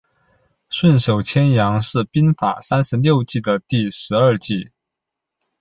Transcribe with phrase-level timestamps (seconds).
[0.67, 4.71] 顺手牵羊是兵法三十六计的第十二计。